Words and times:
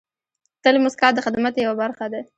تل 0.63 0.75
موسکا 0.83 1.07
د 1.13 1.19
خدمت 1.25 1.53
یوه 1.57 1.75
برخه 1.81 2.05
ده. 2.11 2.21